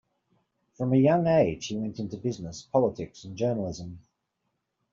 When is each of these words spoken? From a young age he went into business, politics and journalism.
From 0.73 0.93
a 0.93 0.97
young 0.97 1.27
age 1.27 1.67
he 1.67 1.77
went 1.77 1.99
into 1.99 2.17
business, 2.17 2.63
politics 2.63 3.23
and 3.23 3.37
journalism. 3.37 3.99